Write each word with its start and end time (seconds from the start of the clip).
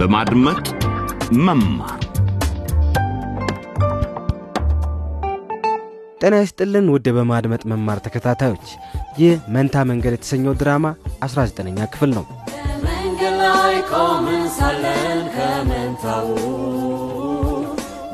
በማድመጥ 0.00 0.66
መማር። 1.38 1.98
ጤና 6.20 6.34
ይስጥልን 6.42 6.86
ውድ 6.92 7.06
በማድመጥ 7.16 7.62
መማር 7.70 7.98
ተከታታዮች 8.06 8.66
ይህ 9.20 9.34
መንታ 9.54 9.84
መንገድ 9.90 10.14
የተሰኘው 10.16 10.56
ድራማ 10.60 10.86
19ኛ 11.26 11.88
ክፍል 11.92 12.10
ነው። 12.16 12.24
መንገድ 12.86 13.36
ላይ 13.42 13.76
ቆምን 13.92 14.44
ሳለን 14.56 15.20
ከመንታው 15.36 16.28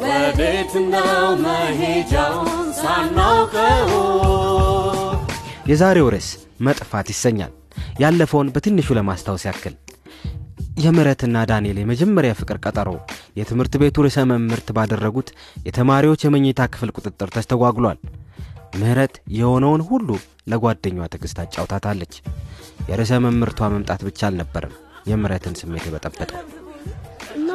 ወዴት 0.03 0.75
ነው 0.89 1.15
መሄጃውን 1.45 2.51
ሳናውቀው? 2.81 3.91
የዛሬው 5.71 6.11
ርዕስ 6.15 6.31
መጥፋት 6.61 7.09
ይሰኛል። 7.13 7.53
ያለፈውን 8.01 8.51
በትንሹ 8.55 8.89
ለማስታወስ 8.99 9.45
ያክል 9.49 9.75
የምረትና 10.77 11.37
ዳንኤል 11.51 11.79
የመጀመሪያ 11.81 12.33
ፍቅር 12.39 12.57
ቀጠሮ። 12.65 12.89
የትምህርት 13.39 13.75
ቤቱ 13.83 14.05
ርዕሰ 14.05 14.19
መምህርት 14.31 14.69
ባደረጉት 14.77 15.29
የተማሪዎች 15.69 16.25
የመኝታ 16.27 16.67
ክፍል 16.73 16.91
ቁጥጥር 16.97 17.29
ተስተጓጉሏል። 17.37 17.99
ምህረት 18.81 19.15
የሆነውን 19.37 19.83
ሁሉ 19.89 20.09
ለጓደኛዋ 20.51 21.07
ትዕግስት 21.13 21.39
አጫውታታለች። 21.43 22.15
የርዕሰ 22.91 23.13
መምህርቷ 23.25 23.69
መምጣት 23.75 24.01
ብቻ 24.09 24.21
አልነበረም 24.29 24.75
የምረትን 25.11 25.55
ስሜት 25.61 25.85
የበጠበጠው። 25.89 26.43
እና 27.37 27.51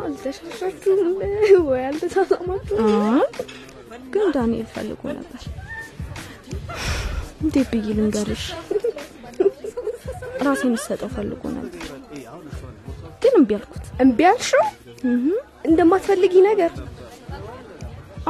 አልተሻሻችሁም? 0.00 1.14
ወይ 1.68 1.82
አልተሳሳማችሁም? 1.88 3.22
ግን 4.12 4.26
ዳንኤል 4.34 4.66
ፈልጎ 4.74 5.02
ነበር። 5.18 5.42
እንዴት 7.42 7.68
ብዬ 7.72 7.86
ልንገርሽ? 7.98 8.44
ራሴን 10.46 10.74
ሰጠው 10.82 11.10
ፈልጎ 11.14 11.42
ነበር፣ 11.56 11.84
ግን 13.22 13.34
እምቢ 13.38 13.50
አልኩት። 13.58 13.84
እምቢ 14.02 14.20
አልሽው? 14.30 14.64
እንደማትፈልጊ 15.68 16.34
ነገር 16.48 16.72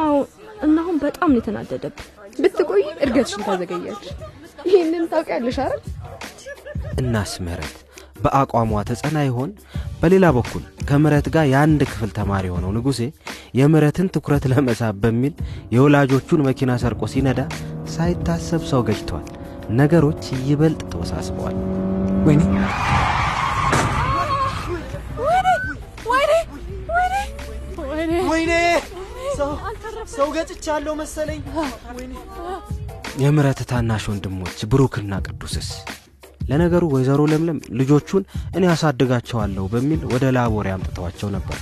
አዎ፣ 0.02 0.16
እና 0.66 0.76
አሁን 0.82 0.96
በጣም 1.02 1.30
ነው 1.32 1.40
የተናደደብኝ። 1.40 2.06
ብትቆይ 2.42 2.82
እድገትሽን 3.04 3.42
ታዘገያለሽ። 3.46 4.06
ይህንን 4.68 5.04
ታውቂያለሽ 5.12 5.58
አይደል? 5.64 5.82
እናስ 7.00 7.32
ምህረት 7.44 7.74
በአቋሟ 8.24 8.54
ተጸና 8.88 9.18
ይሆን 9.26 9.50
በሌላ 10.00 10.26
በኩል 10.36 10.62
ከምረት 10.88 11.26
ጋር 11.34 11.44
የአንድ 11.50 11.80
ክፍል 11.90 12.10
ተማሪ 12.18 12.44
የሆነው 12.48 12.74
ንጉሴ 12.76 13.00
የምረትን 13.60 14.10
ትኩረት 14.14 14.44
ለመሳብ 14.52 14.96
በሚል 15.02 15.34
የወላጆቹን 15.74 16.46
መኪና 16.48 16.78
ሰርቆ 16.84 17.02
ሲነዳ 17.14 17.40
ሳይታሰብ 17.96 18.64
ሰው 18.72 18.82
ገጭቷል 18.88 19.26
ነገሮች 19.80 20.22
ይበልጥ 20.48 20.82
ተወሳስበዋል 20.92 21.58
ወይኔ 22.28 22.42
ሰው- 30.12 30.32
ገጭቻለሁ 30.36 30.92
መሰለኝ። 31.00 31.40
የምረት 33.22 33.60
ታናሽ 33.70 34.04
ወንድሞች 34.10 34.58
ብሩክና 34.72 35.12
ቅዱስስ 35.26 35.68
ለነገሩ 36.50 36.84
ወይዘሮ 36.92 37.20
ለምለም 37.30 37.58
ልጆቹን 37.78 38.24
እኔ 38.56 38.62
ያሳድጋቸዋለሁ 38.68 39.64
በሚል 39.72 40.02
ወደ 40.12 40.24
ላቦሬ 40.36 40.68
አምጥተዋቸው 40.74 41.28
ነበር። 41.36 41.58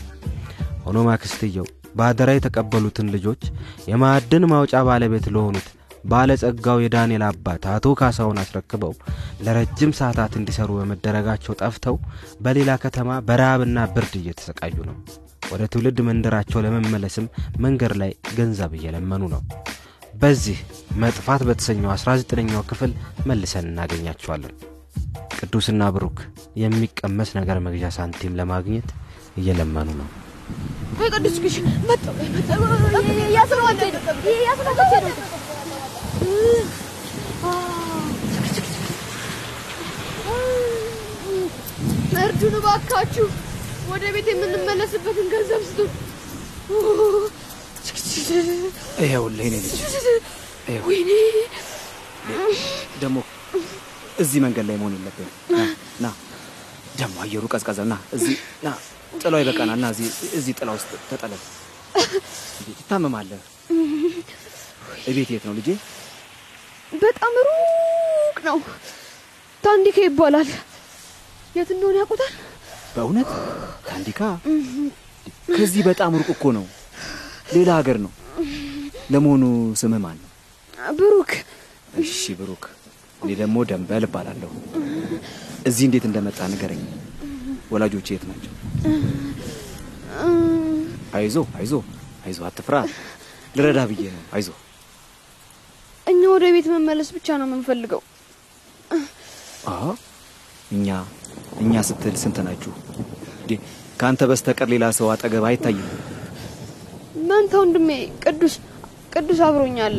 ሆኖም 0.85 1.09
አክስትየው 1.13 1.67
በአደራ 1.97 2.31
የተቀበሉትን 2.35 3.11
ልጆች 3.15 3.43
የማዕድን 3.91 4.45
ማውጫ 4.53 4.75
ባለቤት 4.89 5.27
ለሆኑት 5.35 5.69
ባለጸጋው 6.05 6.79
የዳንኤል 6.83 7.25
አባት 7.29 7.63
አቶ 7.75 7.93
ካሳውን 8.01 8.41
አስረክበው 8.43 8.93
ለረጅም 9.47 9.93
ሰዓታት 10.01 10.33
እንዲሰሩ 10.41 10.71
በመደረጋቸው 10.79 11.59
ጠፍተው 11.63 11.97
በሌላ 12.45 12.73
ከተማ 12.85 13.21
በረሃብና 13.29 13.87
ብርድ 13.95 14.15
እየተሰቃዩ 14.21 14.77
ነው 14.91 14.97
ወደ 15.53 15.63
ትውልድ 15.73 15.99
መንደራቸው 16.09 16.63
ለመመለስም 16.67 17.27
መንገድ 17.65 17.95
ላይ 18.03 18.13
ገንዘብ 18.39 18.73
እየለመኑ 18.79 19.25
ነው 19.35 19.43
በዚህ 20.23 20.59
መጥፋት 21.03 21.43
በተሰኘው 21.49 21.91
19ኛው 21.95 22.63
ክፍል 22.71 22.93
መልሰን 23.29 23.67
እናገኛቸዋለን 23.71 24.55
ቅዱስና 25.39 25.83
ብሩክ 25.95 26.19
የሚቀመስ 26.63 27.31
ነገር 27.39 27.59
መግዣ 27.67 27.87
ሳንቲም 27.97 28.37
ለማግኘት 28.41 28.89
እየለመኑ 29.41 29.89
ነው 30.01 30.09
ቅዱስ 31.11 31.37
እርዱን 42.25 42.55
እባካችሁ 42.59 43.27
ወደ 43.89 44.05
ቤት 44.15 44.27
የምንመለስበትን 44.33 45.27
ገንዘብ 45.33 45.63
ስጡን 45.69 45.91
ይኸውልህ 49.03 49.45
የኔ 49.47 49.57
ልጅ 49.65 49.73
ወይኔ! 50.87 51.11
ደግሞ 53.01 53.17
እዚህ 54.19 54.39
መንገድ 54.45 54.65
ላይ 54.69 54.77
መሆን 54.81 54.95
የለብን 54.97 55.29
ና 56.01 56.13
ደግሞ 56.99 57.17
አየሩ 57.25 57.45
ቀዝቀዘ 57.53 57.81
ና 57.87 57.97
እዚህ 58.17 58.37
ና። 58.65 58.73
ጥላው 59.21 59.41
ይበቃናል 59.43 59.79
ና 59.83 59.89
እዚህ 60.35 60.53
ጥላ 60.59 60.71
ውስጥ 60.77 60.91
ተጠለል። 61.11 61.43
ትታመማለህ? 62.79 63.43
እቤት 65.09 65.31
የት 65.35 65.45
ነው 65.49 65.55
ልጄ 65.59 65.69
በጣም 66.93 67.35
ሩቅ 67.47 68.39
ነው። 68.47 68.59
ታንዲካ 69.63 69.99
ይባላል። 70.05 70.49
የት 71.57 71.71
እንደሆነ 71.75 71.97
ያውቁታል? 72.01 72.33
በእውነት? 72.95 73.31
ታንዲካ? 73.87 74.21
ከዚህ 75.49 75.83
በጣም 75.87 76.13
ሩቅ 76.19 76.29
እኮ 76.35 76.45
ነው። 76.53 76.65
ሌላ 77.55 77.71
ሀገር 77.79 77.99
ነው። 78.05 78.13
ለመሆኑ 79.11 79.43
ስምህ 79.81 80.01
ማን 80.05 80.19
ነው? 80.23 80.31
ብሩክ። 80.99 81.33
እሺ 82.03 82.35
ብሩክ። 82.35 82.65
እኔ 83.21 83.31
ደግሞ 83.41 83.57
ደንበል 83.71 84.05
እባላለሁ። 84.09 84.53
እዚህ 85.67 85.85
እንዴት 85.89 86.05
እንደመጣ 86.09 86.39
ንገረኝ። 86.53 86.83
ወላጆች 87.73 88.09
የት 88.13 88.25
ናቸው? 88.31 88.53
አይዞ 91.15 91.37
አይዞ 91.59 91.73
አይዞ 92.27 92.39
አትፍራ። 92.49 92.77
ልረዳ 93.57 93.81
ብዬ 93.91 94.05
ነው። 94.15 94.23
አይዞ 94.35 94.49
ወደ 96.35 96.45
ቤት 96.55 96.67
መመለስ 96.73 97.09
ብቻ 97.17 97.37
ነው 97.41 97.47
የምንፈልገው። 97.49 98.03
እኛ 100.71 100.89
እኛ 101.63 101.83
ስትል 101.89 102.15
ስንት 102.23 102.39
ናችሁ? 102.47 102.73
ከአንተ 104.01 104.23
በስተቀር 104.31 104.69
ሌላ 104.73 104.85
ሰው 104.99 105.07
አጠገብ 105.13 105.45
አይታይም። 105.49 105.89
መንታ 107.29 107.53
ወንድሜ 107.63 107.89
ቅዱስ 108.25 108.55
ቅዱስ 109.15 109.41
አብሮኛለ 109.47 109.99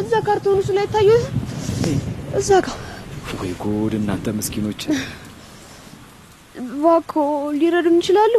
እዛ 0.00 0.12
ካርቶኑ 0.26 0.58
ላይ 0.76 0.86
ታዩት 0.94 1.24
እዛ 2.38 2.50
ጋር 2.66 2.76
ወይ 3.40 3.52
ጉድ! 3.62 3.92
እናንተ 3.98 4.26
ምስኪኖች! 4.36 4.82
ባኮ 6.82 7.12
ሊረዱን 7.58 7.96
ይችላሉ? 8.00 8.34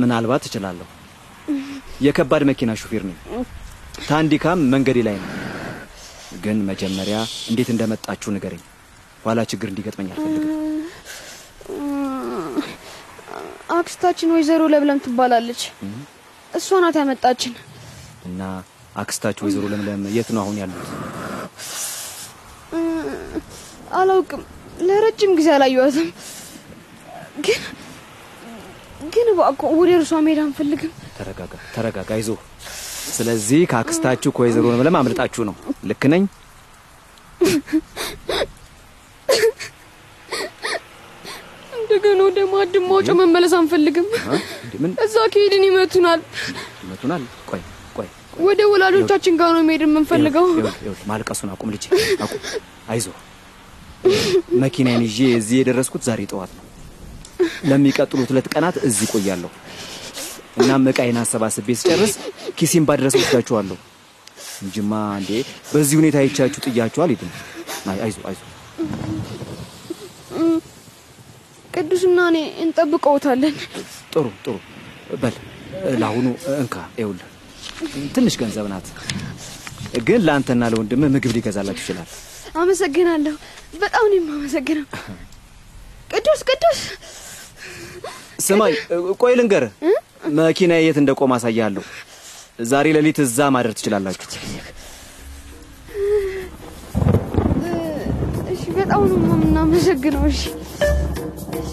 ምናልባት 0.00 0.42
እችላለሁ። 0.48 0.86
የከባድ 2.06 2.42
መኪና 2.50 2.70
ሹፌር 2.80 3.02
ነኝ 3.08 3.16
ታንዲካም 4.08 4.60
መንገዴ 4.72 4.98
ላይ 5.06 5.16
ነው። 5.22 5.30
ግን 6.44 6.58
መጀመሪያ 6.68 7.16
እንዴት 7.50 7.68
እንደመጣችሁ 7.74 8.30
ንገረኝ። 8.34 8.62
ኋላ 9.24 9.40
ችግር 9.50 9.68
እንዲገጥመኝ 9.70 10.08
አልፈልግም። 10.12 10.54
አክስታችን 13.78 14.32
ወይዘሮ 14.34 14.62
ለብለም 14.74 15.00
ትባላለች። 15.04 15.62
እሷ 16.52 16.78
ናት 16.84 16.96
ያመጣችን። 17.00 17.54
እና 18.28 18.40
አክስታችሁ 18.96 19.44
ወይዘሮ 19.46 19.64
ለምለም 19.72 20.02
የት 20.16 20.30
ነው 20.34 20.42
አሁን 20.44 20.56
ያሉት? 20.62 20.88
አላውቅም። 23.98 24.42
ለረጅም 24.88 25.32
ጊዜ 25.38 25.48
አላየዋትም 25.54 26.08
ግን 27.46 27.62
ግን 29.14 29.28
ባኮ 29.38 29.62
ወደ 29.78 29.90
እርሷ 29.98 30.12
መሄድ 30.26 30.40
አንፈልግም። 30.44 30.92
ተረጋጋ 31.16 31.52
ተረጋጋ 31.74 32.10
አይዞ 32.16 32.28
ስለዚህ 33.10 33.60
ከአክስታችሁ 33.70 34.30
ከወይዘሮ 34.36 34.64
ለምለም 34.72 34.98
አምልጣችሁ 34.98 35.42
ነው። 35.48 35.54
ልክ 35.84 36.02
ነኝ? 36.12 36.22
እንደገና 41.78 42.20
ወደ 42.28 42.40
ማዕድን 42.52 42.84
ማውጫ 42.88 43.08
መመለስ 43.20 43.52
አንፈልግም። 43.58 44.06
እዛ 45.04 45.16
ከሄድን 45.32 45.64
ይመቱናል። 45.68 46.20
ይመቱናል? 46.82 47.22
ቆይ 47.50 47.62
ቆይ 47.96 48.08
ወደ 48.46 48.60
ወላጆቻችን 48.72 49.36
ጋር 49.40 49.50
ነው 49.56 49.62
መሄድ 49.68 49.82
የምንፈልገው። 49.86 50.46
ማልቀሱን 51.10 51.50
አቁም 51.54 51.70
ልጄ 51.74 51.84
አቁም። 52.24 52.42
አይዞ 52.88 53.06
መኪናዬን 54.62 55.02
ይዤ 55.06 55.18
እዚህ 55.38 55.56
የደረስኩት 55.60 56.02
ዛሬ 56.08 56.20
ጠዋት 56.32 56.50
ነው። 56.58 56.64
ለሚቀጥሉት 57.70 58.30
ሁለት 58.32 58.46
ቀናት 58.52 58.76
እዚህ 58.88 59.08
ቆያለሁ 59.14 59.50
እናም 60.56 60.86
እቃዬን 60.90 61.18
አሰባስቤ 61.22 61.76
ስጨርስ 61.80 62.12
ኪሴን 62.58 62.84
ባድረስ 62.88 63.14
ወስዳችኋለሁ 63.18 63.76
እንጂማ 64.62 64.92
እንዴ 65.18 65.30
በዚህ 65.72 65.96
ሁኔታ 66.00 66.16
አይቻችሁ 66.22 66.60
ጥያችሁ 66.66 67.00
አልሄድም። 67.04 67.32
አይ 67.90 67.98
አይዞ 68.06 68.18
አይዞ 68.28 68.40
ቅዱስና 71.74 72.20
እኔ 72.30 72.38
እንጠብቀውታለን። 72.62 73.54
ጥሩ 74.12 74.24
ጥሩ። 74.44 74.56
በል 75.22 75.34
ለአሁኑ 76.00 76.26
እንካ፣ 76.56 76.76
ይኸውልህ 76.98 77.28
ትንሽ 78.14 78.34
ገንዘብ 78.40 78.66
ናት፣ 78.72 78.86
ግን 80.06 80.20
ለአንተና 80.26 80.62
ለወንድምህ 80.72 81.10
ምግብ 81.14 81.32
ሊገዛላችሁ 81.36 81.82
ይችላል። 81.84 82.08
አመሰግናለሁ። 82.60 83.34
በጣም 83.82 84.04
ነው 84.10 84.16
የማመሰግነው። 84.18 84.86
ቅዱስ 86.12 86.40
ቅዱስ 86.50 86.80
ስማኝ፣ 88.46 88.74
ቆይ 89.20 89.34
ልንገርህ፣ 89.38 89.72
መኪና 90.38 90.72
የት 90.78 90.96
እንደቆመ 91.00 91.32
አሳያለሁ። 91.36 91.84
ዛሬ 92.68 92.86
ሌሊት 92.96 93.18
እዛ 93.24 93.48
ማደር 93.54 93.72
ትችላላችሁ። 93.78 94.28
እሺ፣ 98.52 98.62
በጣም 98.78 99.02
ነው 99.12 99.34
የምናመሰግነው። 99.34 100.24
እሺ 100.30 100.42
እሺ። 101.60 101.72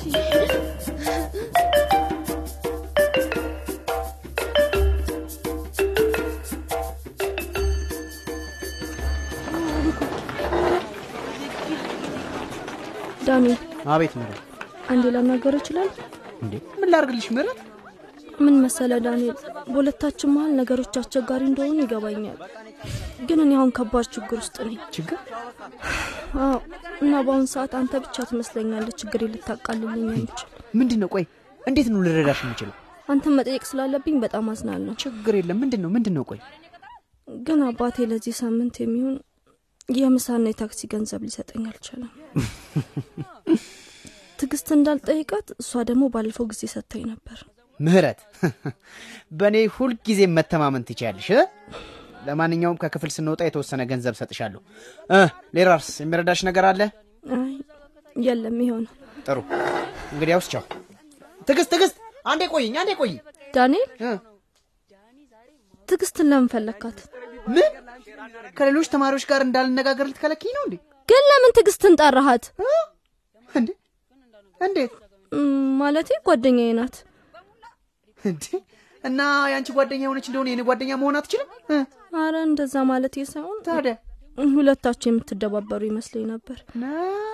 ዳንኤል 13.28 13.60
አቤት 13.94 14.14
ምረት። 14.20 14.40
አንዴ 14.92 15.04
ላናገር 15.16 15.54
ይችላል? 15.60 15.90
እንዴ 16.44 16.54
ምን 16.80 16.90
ላርግልሽ 16.94 17.28
ምረት? 17.36 17.60
ምን 18.40 18.56
መሰለ 18.64 18.92
ዳንኤል፣ 19.04 19.36
በሁለታችን 19.68 20.32
መሀል 20.34 20.52
ነገሮች 20.60 20.94
አስቸጋሪ 21.02 21.42
እንደሆኑ 21.46 21.78
ይገባኛል። 21.84 22.40
ግን 23.28 23.40
እኔ 23.44 23.52
አሁን 23.58 23.72
ከባድ 23.78 24.08
ችግር 24.16 24.38
ውስጥ 24.42 24.56
ነኝ። 24.62 24.78
ችግር? 24.96 25.20
አዎ። 26.42 26.58
እና 27.02 27.14
በአሁን 27.26 27.48
ሰዓት 27.54 27.74
አንተ 27.80 27.94
ብቻ 28.04 28.26
ትመስለኛለህ 28.30 28.96
ችግር 29.02 29.24
ልታቃልልኝ 29.34 30.04
የምችል። 30.12 30.50
ምንድን 30.74 31.00
ነው? 31.04 31.10
ቆይ 31.16 31.26
እንዴት 31.62 31.88
ነው 31.94 32.02
ልረዳሽ 32.06 32.42
የምችለው? 32.46 32.76
አንተን 33.10 33.36
መጠየቅ 33.40 33.64
ስላለብኝ 33.70 34.16
በጣም 34.24 34.46
አዝናለሁ። 34.52 34.94
ችግር 35.04 35.34
የለም። 35.40 35.60
ምንድን 35.64 35.82
ነው? 35.84 35.92
ምንድን 35.96 36.16
ነው? 36.18 36.26
ቆይ 36.30 36.40
ግን 37.44 37.60
አባቴ 37.68 38.06
ለዚህ 38.10 38.36
ሳምንት 38.40 38.76
የሚሆን 38.82 39.16
የምሳና 39.96 40.46
የታክሲ 40.50 40.82
ገንዘብ 40.92 41.22
ሊሰጠኝ 41.26 41.64
አልቻለም። 41.70 42.12
ትዕግስት 44.40 44.70
እንዳልጠይቃት 44.76 45.48
እሷ 45.62 45.84
ደግሞ 45.90 46.06
ባለፈው 46.14 46.46
ጊዜ 46.52 46.64
ሰጥታኝ 46.74 47.04
ነበር። 47.12 47.38
ምህረት፣ 47.80 48.20
በእኔ 49.40 49.56
ሁልጊዜ 49.76 50.22
መተማመን 50.36 50.84
ትችያለሽ።? 50.88 51.28
ለማንኛውም 52.28 52.78
ከክፍል 52.84 53.12
ስንወጣ 53.16 53.42
የተወሰነ 53.46 53.82
ገንዘብ 53.90 54.14
ሰጥሻለሁ። 54.20 54.62
ሌላስ 55.56 55.88
የሚረዳሽ 56.04 56.40
ነገር 56.50 56.66
አለ? 56.70 56.82
የለም፣ 58.22 58.58
ይኸው 58.64 58.80
ነው። 58.86 58.94
ጥሩ 59.28 59.38
እንግዲያውስ 60.14 60.48
ቻው። 60.54 60.64
ትዕግስት፣ 61.48 61.70
ትዕግስት፣ 61.74 61.96
አንዴ 62.26 62.44
ቆይኝ፣ 62.54 62.76
አንዴ 62.82 62.92
ቆይኝ። 63.00 63.18
ዳንኤል? 63.54 63.90
ትዕግስትን 65.88 66.28
ለምን 66.32 66.48
ፈለግካት? 66.54 66.98
ምን 67.48 67.68
ከሌሎች 68.58 68.88
ተማሪዎች 68.94 69.26
ጋር 69.32 69.42
እንዳልነጋገር 69.46 70.06
ልትከለክኝ 70.10 70.52
ነው 70.58 70.64
እንዴ? 70.68 70.76
ግን 71.10 71.24
ለምን 71.32 71.52
ትዕግስትን 71.58 71.94
ጠራሃት? 72.00 72.46
እንዴ 73.50 73.70
እንዴት 74.62 74.94
ማለቴ 75.82 76.10
ጓደኛዬ 76.28 76.72
ናት።? 76.74 76.96
እና 79.04 79.22
የአንቺ 79.52 79.70
ጓደኛ 79.78 80.02
የሆነች 80.06 80.28
እንደሆነ 80.30 80.48
የኔ 80.52 80.62
ጓደኛ 80.68 80.92
መሆን 81.02 81.18
አትችልም? 81.20 81.50
አረ 82.20 82.36
እንደዛ 82.48 82.76
ማለቴ 82.90 83.26
ሳይሆን 83.32 83.58
ታዲያ 83.68 83.94
ሁለታችሁ 84.52 85.08
የምትደባበሩ 85.10 85.82
ይመስለኝ 85.90 86.24
ነበር። 86.32 86.58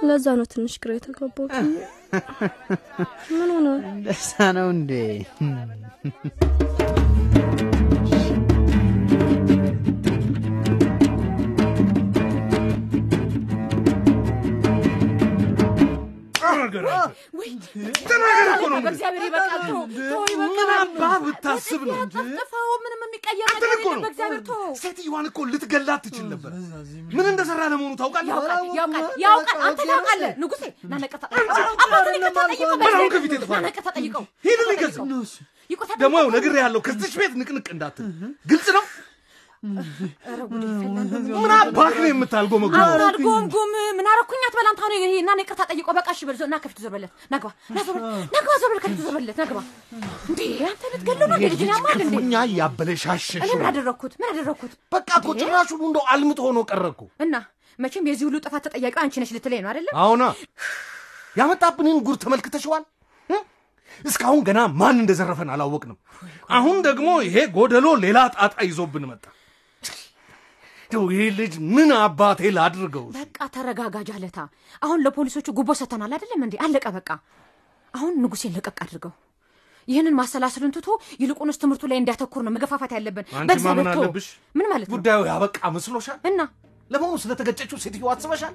ለዛ 0.07 0.25
ነው 0.39 0.47
ትንሽ 0.51 0.73
ግራ 0.83 0.91
የተጋባሁት። 0.97 1.53
ምን 3.31 3.49
ሆነ? 3.55 3.67
እንደዛ 3.93 4.29
ነው 4.57 4.67
እንዴ? 4.75 4.91
ተናገር 18.09 18.47
እኮ 18.53 18.63
ነው 18.71 18.79
በእግዚአብሔር 18.85 19.23
ይበቃል። 19.27 19.61
ምን 20.41 20.69
ብታስብ 21.25 21.81
ነው 21.89 21.95
ምንም 22.83 23.01
የሚቀየር 23.05 23.47
ነገር 23.55 23.71
እኮ 23.75 23.87
የለም። 23.87 24.03
በእግዚአብሔር 24.05 24.41
ሴትዮዋን 24.81 25.25
እኮ 25.29 25.45
ልትገላት 25.51 26.01
ትችል 26.05 26.25
ነበር። 26.33 26.51
ምን 27.15 27.25
እንደሰራ 27.31 27.61
ለመሆኑ 27.71 27.93
ታውቃለህ? 28.01 28.31
ያውቃል 28.33 28.63
ያውቃል 28.77 29.05
ያውቃል። 29.23 29.59
አንተ 29.67 29.79
ታውቃለህ 29.91 30.33
ንጉሴ። 30.41 30.63
ና 30.85 30.99
ነቅርታ 31.03 31.23
አባትን 31.83 32.13
ይቅርታ 32.17 32.39
ጠይቀው። 32.51 32.77
ምን 32.79 32.93
አሁን 32.93 33.09
ከፊቴ 33.15 33.33
ጥፋ 33.37 33.51
ና 33.51 33.57
ነው? 33.57 33.65
ነቅርታ 33.67 33.89
ጠይቀው። 33.97 34.25
ሂድልኝ 34.45 34.77
ከዚህ 34.81 35.01
ይቅርታ 35.69 35.91
ደግሞ 36.01 36.15
ያው 36.21 36.29
ነግሬሃለሁ፣ 36.35 36.81
ከዚች 36.87 37.13
ቤት 37.19 37.33
ንቅንቅ 37.41 37.67
እንዳትል። 37.75 38.07
ግልጽ 38.47 38.69
ነው። 38.77 38.85
ምን 39.63 41.51
አባህ 41.55 41.89
ነው 41.95 42.07
የምታልጎ 42.07 42.53
መጉ 42.61 42.71
አሁን 42.81 43.01
አድጎምጉም 43.07 43.69
ምን 43.97 44.07
አረኩኝ 44.11 44.41
አትበላም። 44.47 44.75
ታሁን 44.79 44.93
ይሄ 44.97 45.19
ና 45.21 45.35
ይቅርታ 45.41 45.61
ጠይቀው። 45.69 45.93
በቃ 45.97 46.07
እሺ 46.15 46.21
በል 46.27 46.35
ዞ- 46.39 46.49
ና 46.49 46.57
ከፊቱ 46.63 46.79
ዞር 46.83 46.91
በለት 46.95 47.11
ና 47.31 47.37
ግባ 47.37 47.49
ና 47.71 47.79
ዞር 47.83 47.97
በል 48.71 48.79
ከፊቱ 48.83 48.99
ዞር 49.05 49.15
በለት 49.17 49.39
እንዴ 50.29 50.39
አንተ 50.65 50.83
ልትገለው 50.93 51.27
ነው? 51.31 51.37
ልጅን 51.45 51.69
ያማል 51.73 51.99
እንዴ? 52.05 52.13
እኛ 52.21 52.33
እያበለሻሸሽ 52.49 53.35
እኔ 53.39 53.51
ምን 53.53 53.67
አደረግኩት? 53.69 54.13
ምን 54.19 54.27
አደረግኩት? 54.31 54.71
በቃ 54.93 55.09
እኮ 55.19 55.27
ጭራሹን 55.41 55.83
እንደው 55.87 56.05
አልምጥ 56.13 56.39
ሆኖ 56.45 56.57
ቀረኩ። 56.69 57.01
እና 57.19 57.35
መቼም 57.79 58.07
የዚህ 58.09 58.25
ሁሉ 58.27 58.37
ጥፋት 58.45 58.63
ተጠያቂው 58.67 59.01
አንቺ 59.03 59.15
ነሽ 59.21 59.31
ልትለኝ 59.35 59.61
ነው 59.63 59.69
አይደለም? 59.71 59.93
አሁና 60.01 60.23
ያመጣብንን 61.35 61.99
ጉር 62.07 62.17
ተመልክተሽዋል።? 62.23 62.83
እስካሁን 64.05 64.39
ገና 64.45 64.59
ማን 64.79 64.97
እንደዘረፈን 65.01 65.49
አላወቅንም። 65.53 65.97
አሁን 66.57 66.77
ደግሞ 66.85 67.07
ይሄ 67.25 67.35
ጎደሎ 67.55 67.87
ሌላ 68.03 68.17
ጣጣ 68.35 68.55
ይዞብን 68.67 69.05
መጣ። 69.09 69.23
እንደው 70.91 71.11
ይሄ 71.13 71.25
ልጅ 71.37 71.53
ምን 71.69 71.89
አባቴ 71.97 72.39
ላድርገው? 72.55 73.03
በቃ 73.17 73.37
ተረጋጋ 73.53 73.95
ጃለታ። 74.09 74.37
አሁን 74.81 74.99
ለፖሊሶቹ 75.05 75.47
ጉቦ 75.57 75.69
ሰጥተናል 75.79 76.11
አይደለም 76.15 76.41
እንዴ? 76.45 76.55
አለቀ 76.65 76.85
በቃ። 76.97 77.09
አሁን 77.93 78.11
ንጉሴን 78.23 78.51
ለቀቅ 78.57 78.77
አድርገው። 78.83 79.13
ይህንን 79.87 80.15
ማሰላሰሉን 80.19 80.73
ትቶ 80.75 80.87
ይልቁንስ 81.21 81.59
ትምህርቱ 81.61 81.83
ላይ 81.91 81.97
እንዲያተኩር 82.01 82.41
ነው 82.45 82.53
መገፋፋት 82.55 82.91
ያለብን። 82.97 83.25
ተው። 83.29 83.69
አለብሽ። 83.93 84.27
ምን 84.55 84.67
ማለት 84.71 84.87
ነው? 84.87 84.93
ጉዳዩ 84.95 85.21
ያበቃ 85.31 85.57
መስሎሻል? 85.75 86.19
እና 86.29 86.39
ለመሆኑ 86.91 87.15
ስለተገጨችው 87.23 87.79
ሴትዮ 87.83 88.11
አስበሻል? 88.13 88.53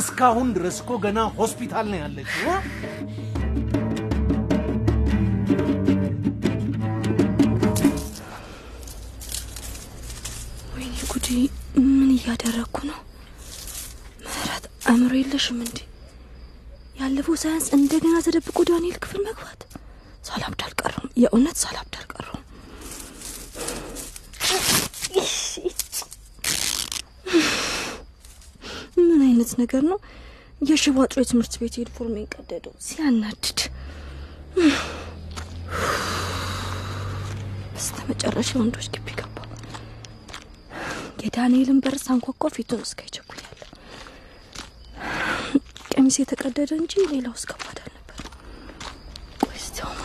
እስካሁን 0.00 0.50
ድረስ 0.56 0.78
እኮ 0.82 0.98
ገና 1.04 1.18
ሆስፒታል 1.38 1.86
ነው 1.92 2.00
ያለችው። 2.02 2.50
ምን 11.88 12.10
እያደረግኩ 12.14 12.76
ነው? 12.90 13.00
ምህረት 14.24 14.64
አእምሮ 14.88 15.12
የለሽም 15.18 15.58
እንዴ? 15.64 15.78
ያለፈው 17.00 17.36
ሳያንስ 17.42 17.66
እንደገና 17.76 18.16
ተደብቆ 18.26 18.58
ዳንኤል 18.68 18.98
ክፍል 19.04 19.20
መግባት 19.26 19.60
ሳላብድ 20.24 20.60
አልቀረም። 20.66 21.08
የእውነት 21.22 21.56
ሳላብድ 21.62 21.94
አልቀረም። 22.00 22.40
ምን 28.98 29.20
አይነት 29.26 29.50
ነገር 29.60 29.82
ነው? 29.90 29.98
የሽባጮ 30.62 31.12
የትምህርት 31.20 31.54
ቤት 31.60 31.74
ዩኒፎርም 31.78 32.14
ቀደደው 32.34 32.74
ሲያናድድ። 32.86 33.58
በስተ 37.74 37.96
መጨረሻ 38.10 38.50
ወንዶች 38.60 38.86
ግቢ 38.94 39.08
ገባ። 39.18 39.33
የዳንኤልን 41.24 41.78
በር 41.80 41.96
ሳንኳኳ 42.02 42.50
ፊቱን 42.54 42.80
እስከ 42.86 43.00
ይቸኩያለሁ። 43.06 43.68
ቀሚስ 45.94 46.16
የተቀደደ 46.20 46.70
እንጂ 46.78 46.92
ሌላው 47.12 47.32
ውስጥ 47.36 47.46
ከባድ 47.52 47.78
አልነበር። 47.84 48.18
አሁን 49.84 50.00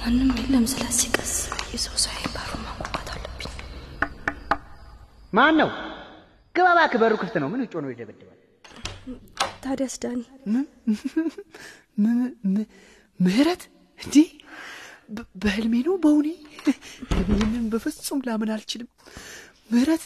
ማንም 0.00 0.30
የለም። 0.38 0.64
ስለዚህ 0.72 1.08
ቀስ 1.16 1.32
ብዬ 1.56 1.78
ሰው 1.84 1.96
ሳይ 2.04 2.22
በሩ 2.34 2.50
ማንኳኳት 2.64 3.08
አለብኝ። 3.14 3.52
ማን 5.32 5.54
ነው? 5.60 5.70
ግባ 6.54 6.66
እባክህ፣ 6.74 6.98
በሩ 7.02 7.12
ክፍት 7.22 7.36
ነው። 7.42 7.48
ምን 7.52 7.62
ውጭ 7.64 7.74
ነው 7.84 7.90
ይደበድባል? 7.92 8.38
ታዲያስ 9.64 9.94
ዳኒ 10.02 10.20
ምህረት 13.20 13.62
እንዲህ 14.00 14.28
በህልሜ 15.38 15.74
ነው 15.86 15.94
በውኔ? 16.02 16.28
ይህንን 17.12 17.64
በፍጹም 17.72 18.20
ላምን 18.26 18.52
አልችልም። 18.54 18.88
ምህረት 19.70 20.04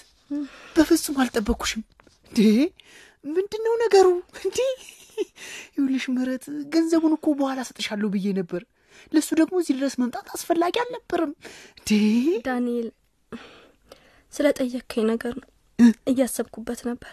በፍጹም 0.77 1.17
አልጠበቅኩሽም። 1.23 1.83
እንዴ 2.33 2.41
ምንድን 3.25 3.63
ነው 3.67 3.75
ነገሩ? 3.85 4.07
እንዲህ 4.41 4.71
ይኸውልሽ 5.21 6.05
ምህረት፣ 6.15 6.45
ገንዘቡን 6.75 7.15
እኮ 7.17 7.27
በኋላ 7.39 7.61
ሰጥሻለሁ 7.69 8.09
ብዬ 8.13 8.27
ነበር። 8.39 8.63
ለእሱ 9.13 9.31
ደግሞ 9.41 9.55
እዚህ 9.63 9.75
ድረስ 9.79 9.95
መምጣት 10.01 10.27
አስፈላጊ 10.35 10.75
አልነበረም። 10.83 11.33
እንዴ 11.79 11.91
ዳንኤል 12.47 12.89
ስለ 14.33 14.47
ጠየቅከኝ 14.59 15.05
ነገር 15.11 15.35
ነው 15.41 15.49
እያሰብኩበት 16.11 16.81
ነበር። 16.89 17.13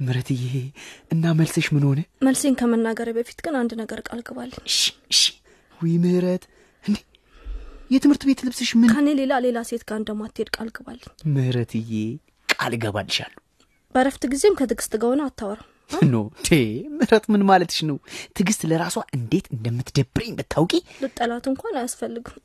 ምረትዬ፣ 0.00 0.42
እና 1.12 1.32
መልስሽ 1.38 1.66
ምን 1.74 1.84
ሆነ? 1.88 2.00
መልሴን 2.26 2.54
ከመናገር 2.60 3.08
በፊት 3.16 3.38
ግን 3.44 3.56
አንድ 3.60 3.72
ነገር 3.82 4.00
ቃል 4.08 4.20
ግባልኝ። 4.28 4.62
እሺ 4.70 4.80
እሺ። 5.12 5.22
ውይ 5.78 5.96
ምህረት፣ 6.04 6.44
እንዴ 6.84 6.98
የትምህርት 7.90 8.22
ቤት 8.28 8.40
ልብስሽ 8.46 8.70
ምን? 8.78 8.88
ከኔ 8.92 9.08
ሌላ 9.18 9.32
ሌላ 9.44 9.58
ሴት 9.68 9.82
ጋር 9.88 9.96
እንደማትሄድ 10.00 10.48
ቃል 10.56 10.68
ግባልኝ። 10.76 11.08
ምህረትዬ፣ 11.34 11.90
ቃል 12.48 12.72
እገባልሻለሁ። 12.76 13.40
በረፍት 13.94 14.22
ጊዜም 14.32 14.56
ከትዕግስት 14.58 14.92
ጋር 15.02 15.10
ሆነ 15.12 15.22
አታወራም። 15.28 15.68
ኖ 16.08 16.16
ቴ 16.46 16.58
ምህረት፣ 16.96 17.24
ምን 17.32 17.42
ማለትሽ 17.48 17.80
ነው? 17.88 17.96
ትዕግስት 18.36 18.62
ለራሷ 18.70 18.96
እንዴት 19.16 19.46
እንደምትደብረኝ 19.54 20.32
ብታውቂ። 20.38 20.72
ልጠላት 21.02 21.46
እንኳን 21.50 21.78
አያስፈልግም። 21.80 22.38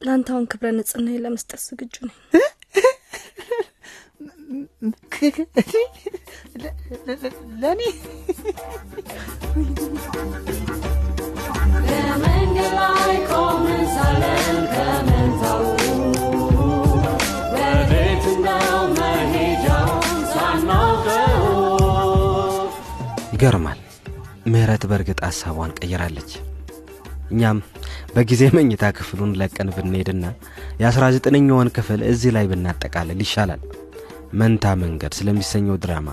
ለአንተ 0.00 0.28
አሁን 0.32 0.44
ክብረ 0.50 0.66
ንጽህና 0.76 1.08
ለመስጠት 1.24 1.60
ዝግጁ 1.64 1.94
ነኝ። 2.02 2.16
ለእኔ 7.62 7.82
በእርግጥ 24.90 25.20
ሀሳቧን 25.26 25.74
ቀይራለች። 25.78 26.30
እኛም 27.30 27.58
በጊዜ 28.14 28.42
መኝታ 28.56 28.84
ክፍሉን 28.98 29.36
ለቀን 29.40 29.68
ብንሄድና 29.76 30.24
የአስራ 30.80 31.04
ዘጠነኛውን 31.16 31.72
ክፍል 31.76 32.00
እዚህ 32.08 32.32
ላይ 32.36 32.46
ብናጠቃልል 32.52 33.20
ይሻላል። 33.24 33.62
መንታ 34.32 34.64
መንገድ 34.80 35.12
ስለሚሰኘው 35.18 35.78
ድራማ 35.84 36.08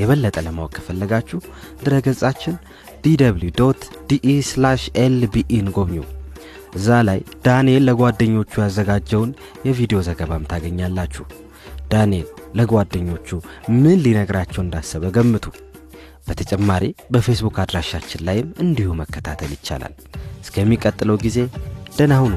የበለጠ 0.00 0.36
ለማወቅ 0.46 0.72
ከፈለጋችሁ 0.76 1.38
ድረገጻችን 1.82 2.56
DW 3.04 3.20
dot 3.60 3.80
DE 4.10 4.34
slash 4.50 4.82
LBE 5.02 5.42
ን 5.42 5.68
ጎብኙ። 5.76 6.02
እዛ 6.76 6.98
ላይ 7.08 7.18
ዳንኤል 7.46 7.84
ለጓደኞቹ 7.88 8.52
ያዘጋጀውን 8.62 9.30
የቪዲዮ 9.66 9.98
ዘገባም 10.08 10.46
ታገኛላችሁ። 10.52 11.24
ዳንኤል 11.90 12.28
ለጓደኞቹ 12.58 13.28
ምን 13.82 13.98
ሊነግራቸው 14.04 14.62
እንዳሰበ 14.62 15.10
ገምቱ። 15.16 15.44
በተጨማሪ 16.26 16.84
በፌስቡክ 17.12 17.56
አድራሻችን 17.62 18.24
ላይም 18.28 18.48
እንዲሁ 18.64 18.90
መከታተል 19.00 19.52
ይቻላል። 19.56 19.94
እስከሚቀጥለው 20.44 21.18
ጊዜ 21.24 21.38
ደህና 21.96 22.14
ሁኑ። 22.24 22.34